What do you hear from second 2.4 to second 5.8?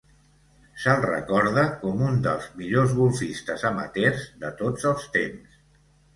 millors golfistes amateurs de tots els temps.